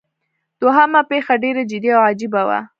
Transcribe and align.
دوهمه 0.61 1.01
پیښه 1.11 1.33
ډیره 1.43 1.61
جدي 1.71 1.89
او 1.97 2.01
عجیبه 2.09 2.41
وه. 2.47 2.59